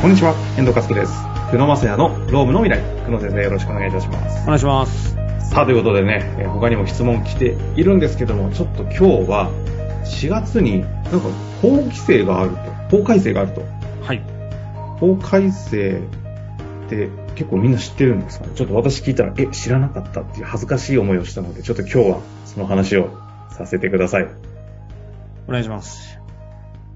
[0.00, 1.12] こんにちは、遠藤和樹です。
[1.50, 2.82] 久野正也のロームの未来。
[3.04, 4.42] 久野先生よろしくお願いいたします。
[4.44, 5.14] お願いします。
[5.50, 9.50] さあ、ということでね、えー他にも質問来ているんですけども、ちょっと今日は
[10.04, 10.90] 4月になん
[11.20, 11.28] か
[11.60, 12.56] 法規制があると、
[12.98, 13.62] 法改正があると。
[14.02, 14.22] はい。
[14.98, 16.00] 法改正
[16.86, 18.52] って結構みんな知ってるんですかね？
[18.54, 23.10] ちょっと私聞いたら、え、知らなかったっていう恥ずかしい思いをしたので、ちょっと今日はその話を
[23.50, 24.28] させてください。
[25.46, 26.18] お願いします。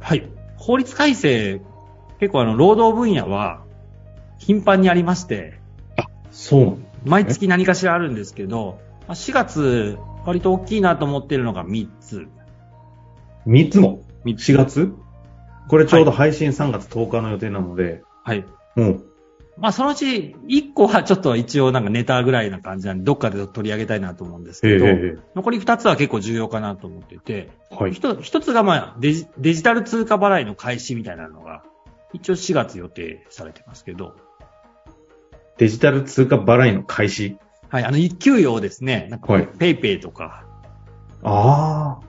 [0.00, 0.26] はい。
[0.56, 1.60] 法律改正、
[2.24, 3.60] 結構あの、労働分野は、
[4.38, 5.60] 頻繁にありまして、
[6.30, 12.26] そうなん毎月何かしらあるんですけど、まあ4月、割と大きいなと思っているのが3つ。
[13.46, 14.00] 3つも？
[14.24, 14.94] 三つ ?4 月？
[15.68, 18.46] これちょうど配信3月10日の予定なので、はい。
[18.74, 19.04] もう、
[19.58, 27.92] まあ、そのうち1個はちょっと一応なんかネタぐらいな感じなんで、どっかで取り上げたいなと思うんですけど、ええ残り2つは結構重要かなと思ってて、はい。
[27.92, 31.62] 一一つがまあデジ、デジタル通貨払いの開始みたいなのが、
[32.14, 34.16] 一応4月予定されてますけど、
[35.58, 37.36] デジタル通貨払いの開始？
[37.68, 39.48] はい、あの、一給与をですね、なんか、はい。
[39.58, 40.46] ペイペイとか、
[41.22, 42.04] ああ。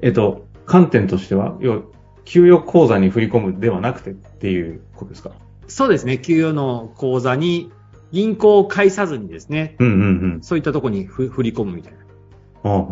[0.00, 1.82] えっと、観点としては、要は、
[2.24, 5.32] 給与口座に振り込むではなくてっていうことですか？
[5.66, 7.72] そうですね、給与の口座に
[8.12, 10.04] 銀行を介さずにですね、うんうんう
[10.38, 10.42] ん。
[10.42, 11.98] そういったところにふ振り込むみたいな、
[12.62, 12.86] ああ、ああ、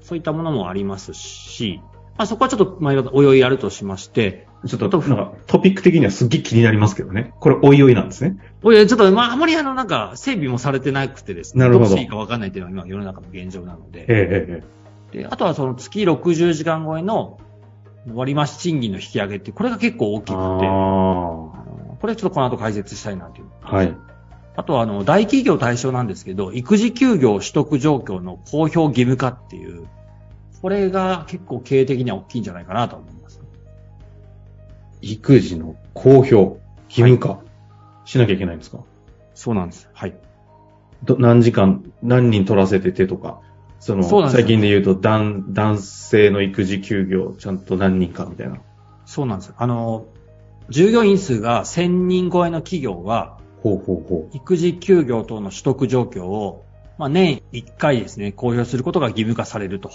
[0.00, 1.80] そういったものもありますし、
[2.18, 7.32] まあそこはちょっと、まあ、おいおいやるとしまして、ちょっと、なんか、トピック的にはすっげえ気になりますけどね。
[7.38, 8.38] これ、おいおいなんですね。
[8.64, 14.08] おいおい、ちょっと、まあ、あまりあの、なんか、整備もされてなくてですね、なるほどどうしていいかわかんないっていうのが今世の中の現状なので、ええ
[14.50, 14.62] え
[15.14, 17.38] えで、あとはその月60時間超えの
[18.12, 23.46] 割増賃金の引き上げって、これが結構大きくて、ああのこれちょっとこの後解説したいなという。
[23.62, 23.76] あ。
[23.76, 23.96] はい。
[24.56, 29.86] あとはあの、大企業対象なんですけど、育児休業取得状況の公表義務化っていう、
[30.60, 33.40] これが結構経営的には大きいんじゃないかなと思います。
[35.00, 37.40] 育児の公表、義務化、
[38.04, 38.78] しなきゃいけないんですか？
[39.34, 39.88] そうなんです。
[39.92, 40.16] はい。
[41.04, 43.40] ど何時間、何人取らせててとか、
[43.78, 48.58] その、そ最近で言うと、男、男性の育児休業、ちゃんと何人かみたいな。
[49.06, 49.54] そうなんです。
[49.56, 50.06] あの、
[50.70, 56.64] 従業員数が1000人超えの企業は、ほうほうほ育児休業等の取得状況を、
[56.98, 59.90] まあ、年1回ですね、公表することが義務化されると。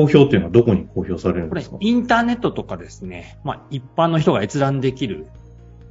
[0.00, 0.08] う。
[0.08, 5.26] 公表っていうのはどこに公表されるんこれですか、インターネットとかですね、まあ、一般の人が閲覧できる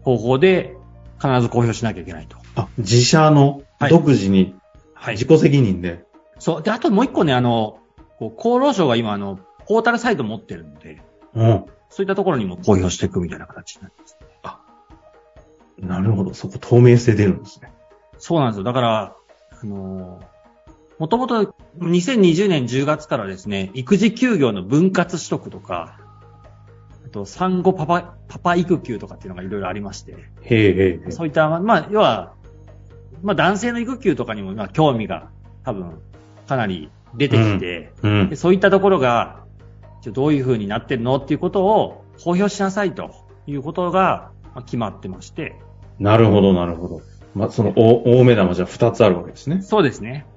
[0.01, 0.75] 方法で
[1.21, 2.37] 必ず公表しなきゃいけないと。
[2.55, 4.55] あ、自社のはい独自に
[4.93, 6.03] はい自己責任で。
[6.39, 6.63] そう。
[6.63, 7.79] で、あともう一個ね、あの、
[8.17, 11.01] こう厚労省が今、あの、ポータルサイト持ってるので、
[11.33, 11.65] うん。
[11.89, 14.17] そういったところにも公表していくみたいな形になります。
[15.81, 16.33] なるほど。
[16.33, 17.71] そこ透明性出るんですね。
[18.19, 18.63] そうなんですよ。
[18.63, 19.15] だから、
[19.61, 20.21] あの
[21.01, 25.97] もともと2020年10月からですね、育児休業の分割取得とか、
[27.07, 30.17] あと産後パパ、パパ育休とかっていうのがいろいろありまして、へ
[30.51, 31.09] えへ。
[31.09, 32.35] そういった、まあ、要は、
[33.23, 35.31] まあ男性の育休とかにも、まあ興味が
[35.63, 36.03] 多分
[36.47, 38.35] かなり出てきて、うんで。
[38.35, 39.39] そういったところが、
[40.03, 43.09] じゃあどういう風になってるのっていうことを公表しなさいと
[43.47, 45.55] いうことがまあ決まってまして、
[45.97, 47.01] なるほど、なるほど。
[47.33, 49.63] まあ、その大大目玉じゃ2つあるわけですね。
[49.63, 50.27] そうですね。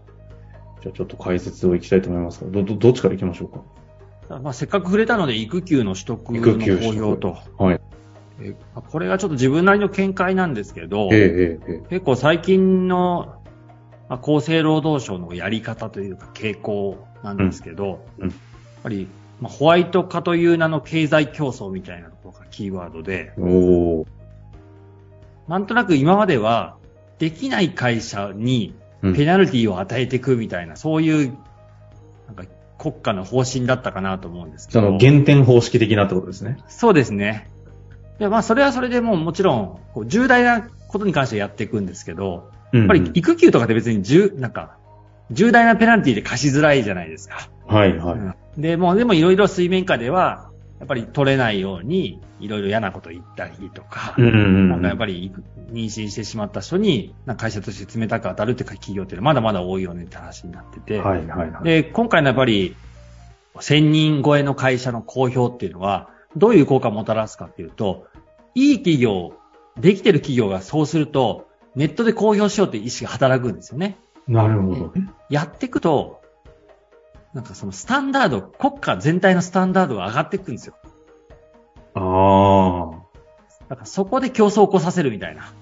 [0.85, 3.49] じゃあちょっと解説をいきたいと思いますが、ど、ど、どっちからいきましょう
[4.29, 4.39] か？
[4.43, 7.39] まあ、せっかく触れたので育休の取得の公表と。
[7.57, 7.81] はい。
[8.43, 11.83] えまあこれがちょっと自分なりの見解なんですけど、えええ。
[11.89, 13.43] 結構最近の、
[14.11, 18.39] まあ、厚生労働省のやり方というか傾向なんですけど、うんうんやっ
[18.83, 19.09] ぱり、
[19.41, 23.33] まあ、ホワイト化という名の経済競争みたいなところがキーワードで。
[25.49, 26.77] なんとなく今までは、
[27.19, 31.37] できない会社にうんペナルティを与えていくみたいな、そういう、
[32.27, 32.45] なんか
[32.79, 34.81] 国家の方針だったかなと思うんですけど。
[34.81, 36.59] その減点方式的なってことですね。
[36.69, 37.49] そうですね。
[38.19, 44.77] でまあ、それはそれでもうもちろん、こう重大なことに関してやっていくんですけど、ややっぱり育休とかって別に重、なんか、
[45.31, 47.49] 重大なペナルティで貸しづらいじゃないですか。
[47.67, 48.15] はいはい。
[48.15, 50.51] うんで、もうでもいろいろ水面下では、
[50.85, 54.69] やっぱり取れないように、いろいろ嫌なこと言ったりとか、うんうんうん。
[54.69, 55.33] なんかやっぱり
[55.73, 61.65] 妊娠してしまった人に、なんか会社として冷たく当たるって企業っていうのはまだまだ多いよねって話になってて、はいはいはい。
[61.65, 62.77] で、今回のやっぱり、
[63.55, 68.09] 1000人超えの会社の公表っていうのは、どういう効果をもたらすかっていうと、
[68.55, 69.33] いい企業、
[69.81, 73.97] できてる企業がそうすると、ネットで公表しようっていう意識が働くんですよね。
[74.29, 75.09] なるほどね。
[75.31, 76.21] やっていくと、
[77.35, 80.75] なんかそのスタンダード、国家全体のスタンダードが上がっていくんですよ。
[81.95, 82.91] あ
[83.69, 85.53] だからそこで競争を起こさせるみたいな。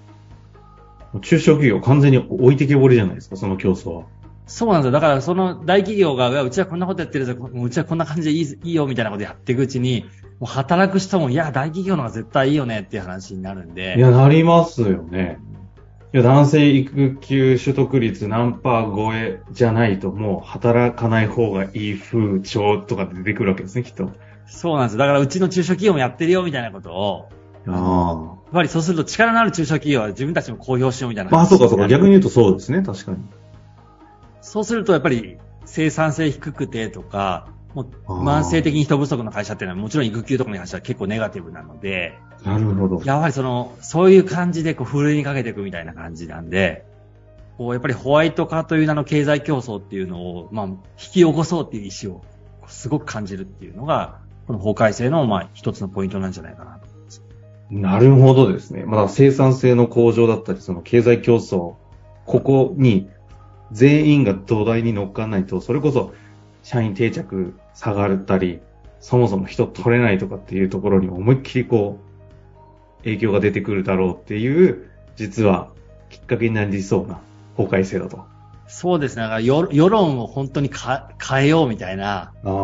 [1.13, 1.19] あ。
[1.19, 4.03] 中小企業完全に置いてけぼりじゃないですか、その競争は。
[4.45, 4.91] そうなんですよ。
[4.91, 10.05] だからその大企業が、うちはこんなことやってるぞ、うちはこんな感じでいいいいよみたいなことやっていくうちに、
[10.39, 13.95] もう働く人も、いや、大企業の方が絶対いいよねっていう話になるんで。
[13.97, 15.39] いや、なりますよね。
[16.13, 24.11] いや、男性育休取得率何パー超えじゃないと、もう働かない方がいい風潮とか出てくるわけですね、きっと。
[24.45, 24.97] そうなんです。
[24.97, 27.29] だからうちの中小企業もやってるよみたいなことを、
[27.65, 31.31] あやっぱりそうすると力のある中小企業は自分たちも公表しようみたいな。
[31.31, 31.87] まあ、そうかそうか。
[31.87, 33.17] 逆に言うとそうですね、確かに。
[34.41, 37.85] そうするとやっぱり生産性低くてとか、もう
[38.23, 43.01] 慢性的に人不足の会社っていうのはもちろん育休とかの会社は結構ネガティブなので、なるほど。
[43.03, 46.85] やはりその、そういう感じでこう、ふるいにかけていくみたいな感じなんで、
[47.57, 52.23] こう、やっぱりホワイト化という名の経済競争っていうのを、まあ、引き起こそうっていう意思を、
[52.67, 56.93] すごく感じるっていうのが、この法改正の、まあ、一つのポイントなんじゃないかなと。
[57.71, 58.83] なるほどですね。
[58.85, 61.75] まだ生産性の向上だったり、その経済競争、
[62.25, 63.09] ここに
[63.71, 66.13] 全員が土台に乗っかんないと、それこそ
[66.63, 68.61] 社員定着下がったり、
[68.99, 71.99] そもそも人取れないとかっていうところに思いっきりこ
[73.01, 75.69] う、影響が出てくるだろうっていう、実は
[76.09, 77.19] きっかけになりそうな
[77.55, 78.25] 法改正だと。
[78.67, 79.23] そうですね。
[79.23, 82.31] だから世世論を本当にか変えようみたいな。
[82.43, 82.57] だか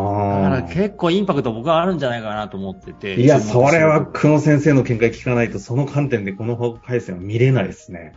[0.48, 3.20] らあ結構インパクト僕はあるんじゃないかなと思ってて。
[3.20, 8.14] いや、それは久野先生の見解聞かないと、その観点でこの法改正は見れないですね。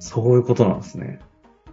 [0.00, 1.20] そういうことなんですね。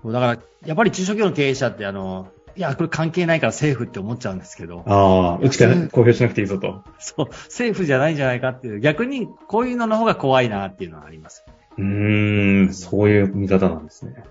[0.05, 2.29] だから、やっぱり中小企業の経営者ってあの、
[2.59, 6.83] いや、これ関係ないから政府って思っちゃうんですけど、ああ、うちから公表しなくていいぞと。
[6.99, 11.45] そう、政府じゃないんじゃないかっていう、逆にこういうのの方が怖いなっていうのはあります。
[11.77, 14.25] うーん、そういう見方なんですね。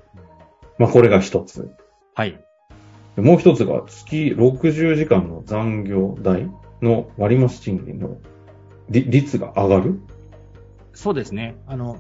[0.76, 1.74] まあ、これが一つ。
[2.14, 2.38] はい。
[3.16, 6.50] でもう一つが、月60時間の残業代
[6.82, 8.18] の割増賃金の
[8.90, 10.02] り率が上がる？
[10.92, 11.56] そうですね。
[11.66, 11.96] あの、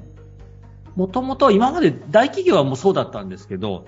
[0.94, 3.86] もともと今まで大企業はもうそうだったんですけど、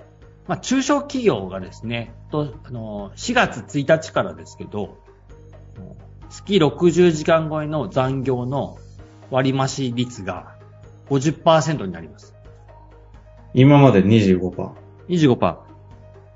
[0.51, 4.97] まあ中小企業がですね、と、あの、4月1日からですけど、
[6.29, 8.77] 月60時間超えの残業の
[9.29, 10.57] 割増率が
[11.09, 12.35] 50%になります。
[13.53, 14.73] 今まで25%。
[15.07, 15.39] 25%。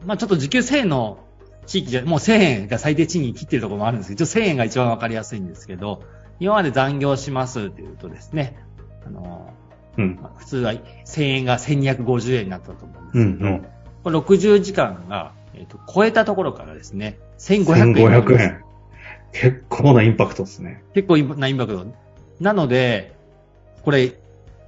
[0.06, 1.18] まあちょっと時給1000円の
[1.66, 6.04] 地域じゃ、もう1000円が最低賃金切ってるところもあるんですけど、ちょっと1000円が一番わかりやすいんですけど、
[6.40, 8.64] 今まで残業しますっていうとですね、
[9.06, 9.54] あの、
[9.98, 10.20] うん。
[10.22, 13.75] まあ普通は1000円が1250円になったと思うんでうんすけど、
[14.06, 18.34] これ60時間が、えーと超えたところからですね、1500円になります。
[18.36, 18.64] 1500円。
[19.32, 20.84] 結構なインパクトですね。
[20.94, 21.88] 結構なインパクト。
[22.40, 23.16] なので、
[23.82, 24.14] これ、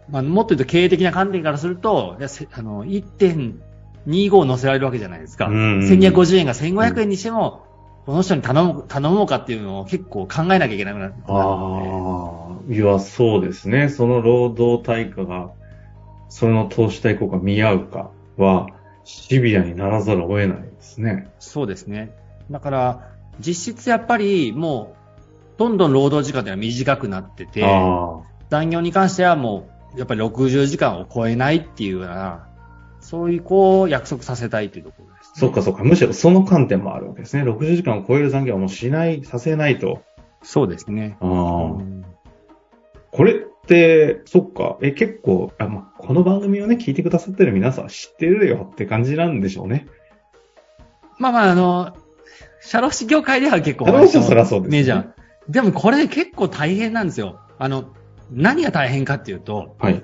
[0.10, 5.45] まあ、もっと言うと経営的な観点からすると、あの、1.25を乗せられるわけじゃないですか。
[5.45, 7.63] うんうん1250円が1500円にしても、
[8.07, 11.13] この人に頼む、頼もうかっていうのを結構考えなきゃいけなくなる。
[11.28, 13.90] ああ、いや、そうですね。
[13.90, 15.51] その労働対価が、
[16.30, 18.69] その投資対効果見合うかは、
[19.07, 21.30] シビアにならざるを得ないですね。
[21.39, 22.12] そうですね。
[22.51, 24.95] だから、実質やっぱりも
[25.56, 28.19] う、どんどん労働時間というのは短くなってて、あ
[28.50, 32.48] 残業に関してはもう、やっぱり60時間を超えないっていうような、
[33.00, 35.86] そういうこう約束させたいっていうところです、あ、そっかそっか。
[35.86, 37.44] むしろその観点もあるわけですね。
[37.44, 40.01] 60時間を超える残業はもうしない、させないと。
[40.44, 41.18] そうですね。
[41.21, 41.30] ああ、
[41.63, 42.04] うん
[43.09, 44.78] これって、そっか。
[44.81, 49.88] え、結構、あ、まあ、この番組をね、聞いてくださってる皆さんは知ってるよって感じなんでしょうね。
[51.19, 51.98] まあまあ、あの、
[52.62, 55.08] 社労士業界では結構、社労士はそりゃそうですねメジャー。
[55.50, 57.40] でもこれ結構大変なんですよ。
[57.59, 57.94] あの、
[58.31, 60.02] 何が大変かっていうと、はい。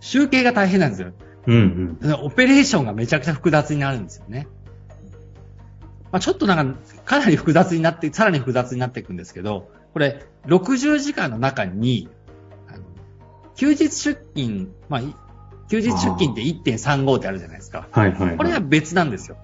[0.00, 1.12] 集計が大変なんですよ。
[1.46, 2.14] うんうん。
[2.22, 4.46] オペレーションがめちゃくちゃ複雑になるんですよね。
[6.12, 12.08] まあ、ちょっとなんか、かなり複雑になって、さらに複雑になっていくんですけど、これ、60時間の中に、
[13.56, 15.14] 休日出勤、まあ、い
[15.70, 17.86] 休日出勤って1.35ってあるじゃないですか。
[17.90, 18.36] はいはい、はい。
[18.36, 19.36] これは別なんですよ。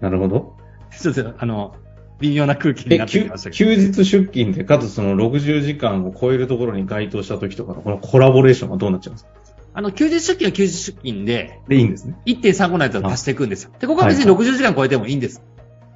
[0.00, 0.56] なるほど。
[1.00, 1.74] ちょっと、あの、
[2.20, 3.70] 微妙な空気にえ、なってき休ましたけど。
[3.76, 9.30] 休日出勤で、かつその60時間を超えるところに該当した時とかのこのコラボレーションはどうなっちゃうんですか？
[9.76, 12.16] あの、休日出勤は休日出勤で、で、いいんですね。
[12.26, 13.70] 1.35のやつを足していくんですよ。
[13.80, 15.42] で、ここは別にはい60時間超えてもいいんです。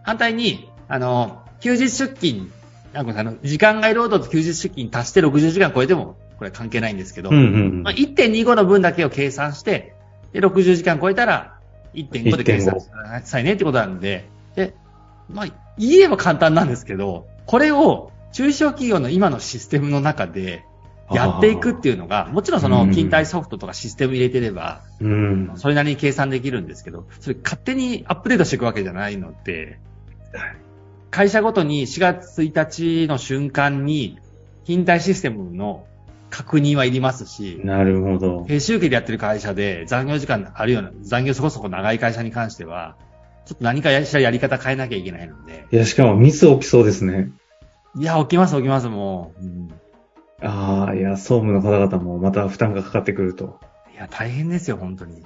[0.02, 2.50] 反対に、あの、休日出勤、
[2.92, 7.46] なさいあの、時間外労働と休日出勤足して60時間超えても、これ関係ないんですけど、うんうんう
[7.80, 7.82] ん。
[7.82, 9.94] まあ、1.25の分だけを計算して、
[10.32, 11.58] で、60時間超えたら、
[11.94, 14.74] 1.5で計算してくださいねってことなんで、で、
[15.28, 20.64] まあ、言えば簡単なんですけど、これを中小企業の今のシステムの中で
[21.10, 25.52] やっていくっていうのが、もちろんその勤怠ソフトとかシステム入れてれば、うん。
[25.56, 29.78] それなりに計算できるんですけど、それ勝手にアップデートしていくわけじゃないので、
[31.10, 34.18] 会社ごとに4月1日の瞬間に、
[34.64, 35.86] 勤怠システムの
[36.30, 38.44] 確認はいりますし、なるほど。
[38.44, 42.96] 編集機でやってる会社で残業時間あるような、残業そこそこ長い会社に関しては、
[43.46, 47.30] ちょっと何かしらやり方変えなきゃいけないので、いや、しかもミス起きそうですね。
[47.96, 49.42] いや、起きます起きます、もう。
[49.42, 49.68] うん
[50.40, 53.58] ああ、いや、総務の方々もまた負担がかかってくると。
[53.92, 55.24] いや、大変ですよ、本当に。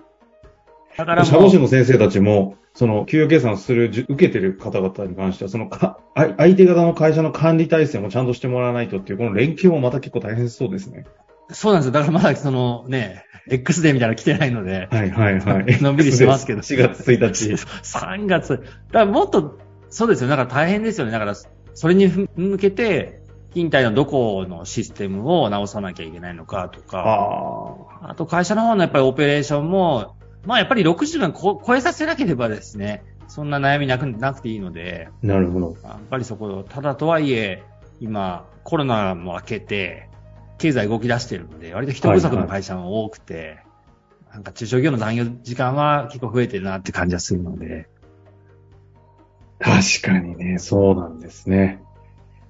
[0.97, 11.05] だから社労士の先生たちも、その、給与計算する受けてる方々に関しては、そのか、あ相手方の会社の管理体制もちゃんとしてもらわないとっていう、この連携もまた結構大変そうですね。
[11.51, 11.93] そうなんですよ。
[11.93, 15.65] だからまだそのね、X デーみたいなの来てないので、はいはいはい。
[15.83, 17.53] のんびりしてますけど 4月1日。
[17.55, 18.59] 3月。
[18.59, 19.59] だからもっと、
[19.91, 20.29] そうですよ。
[20.29, 21.13] だから大変ですよね。
[21.13, 21.35] だから、
[21.75, 23.21] それに向けて、
[23.51, 26.99] 勤怠のどこのシステムを直さなきゃいけないのかとか、
[28.01, 28.11] ああ。
[28.13, 35.77] あと会社の方のやっぱりオペレーションも、まあやっぱり6時間こ超えさせなければですね、そんな悩みなくなくていいので、なるほど。
[35.83, 37.63] やっぱりそこ、ただとはいえ、
[38.01, 40.09] 今、コロナも明けて、
[40.59, 43.59] 経済動き出してるので、割と人不足の会社も多くて、
[44.33, 47.89] なんか中小企業の残業時間は結構増えてるなって感じがするので、
[49.59, 51.83] 確かにね、そうなんですね。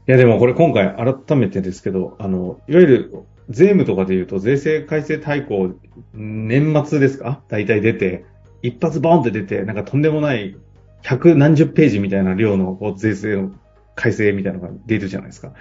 [0.09, 5.75] いやでもこれ今回改めてですけど、あの、いわゆる税務とかで言うと税制改正大綱、
[6.15, 7.43] 年末ですか？
[7.49, 8.25] 大体出て、
[8.63, 10.57] 一発ボンって出て、なんかとんでもない
[11.03, 13.53] 百何十ページみたいな量のこう税制の
[13.95, 15.53] 改正みたいなのが出るじゃないですか。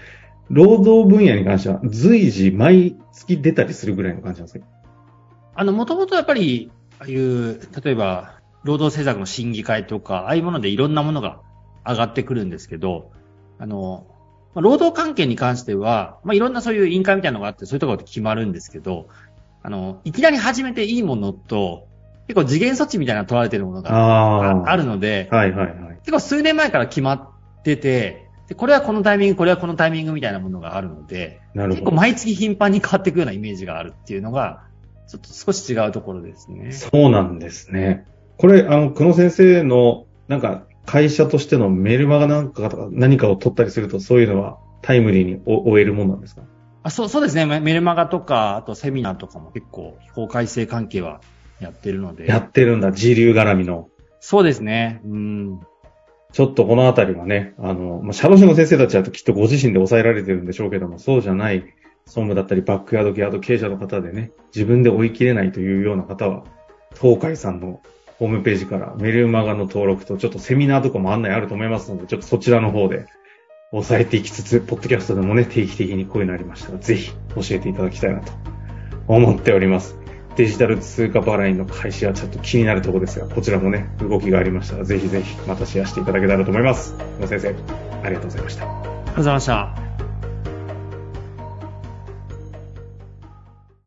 [0.50, 4.66] 労働分野に関しては随時毎月出たりするぐらいの感じなんですか？
[5.56, 11.42] あの、もともとやっぱり、ああいう、例えば、労働政策の審議会とか、ああいうものでいろんなものが
[11.86, 13.12] 上がってくるんですけど、
[13.58, 14.06] あの、
[14.54, 19.08] まあ労働関係に関しては、まあ、いろんなそういう委員会みたいなのがあって、そういうところで決まるんですけど、
[19.64, 21.88] あの、いきなり始めていいものと、
[22.28, 25.96] 結構次元措置みたいなの取られてるものがあるので、はいはいはい。
[25.98, 31.82] 結構数年前から決まってて、でこれはこのタイミング、これはこのタイミングみたいなものがあるので、なるほど。
[31.82, 34.64] 結構毎月頻繁に変わっていくようなイメージがあるっていうのが、
[35.08, 36.72] ちょっと少し違うところですね。
[36.72, 38.06] そうなんですね。
[38.38, 46.42] これ、あの、久野先生の、なんか、会社としてのメルマガなんかとか何かを取ったりすると、そういうのはタイムリーにお終えるもんなんですか？
[46.84, 47.46] あそうそうですね。
[47.46, 51.22] メメルマガとか、あとセミナーとかも結構、法改正関係は
[51.62, 52.28] やってるので。
[52.28, 53.88] やってるんだ、時流絡みの。
[54.20, 55.00] そうですね。
[55.06, 55.60] うん。
[56.34, 61.64] ちょっとこのあたりはね、あの、まあ、社労士の先生たちはきっとご自身で抑えられてるんでしょうけども、そうじゃない
[62.06, 66.44] 総務だったり、バックヤードギャード経営者の方でね、自分で追い切れないというような方は、
[67.00, 67.82] 東海さんの
[68.22, 73.08] ホームページからメルマガの登録と、ちょっとセミナーとかも案内あると思いますので、ちょっとそちらの方で
[73.72, 78.32] 抑えていきつつ、ポッドキャストでもね、定期的にこういうのありましたら、ぜひ教えていただきたいなと
[79.08, 79.98] 思っております。
[80.36, 86.96] デジタル通貨払いの開始はちょっと気になるところですが、こちらもね、動きがありましたら、ぜひぜひまたシェアしていただけたらと思います。
[87.26, 87.56] 先生、
[88.04, 88.66] ありがとうございました。
[88.66, 89.91] ありがとうございました。